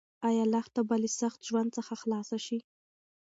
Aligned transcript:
ایا 0.27 0.43
لښته 0.53 0.81
به 0.87 0.95
له 1.03 1.09
سخت 1.19 1.39
ژوند 1.49 1.69
څخه 1.77 1.93
خلاص 2.01 2.29
شي؟ 2.45 2.59